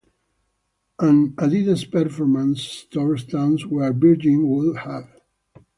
[0.97, 5.07] An Adidas Performance store stands where Virgin would have.